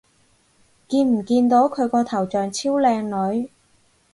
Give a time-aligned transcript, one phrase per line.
[0.87, 3.01] 見唔見到佢頭像超靚
[3.33, 3.51] 女